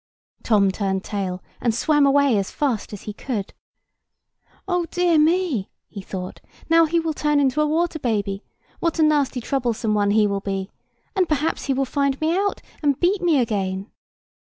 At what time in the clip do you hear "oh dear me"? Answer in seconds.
4.67-5.69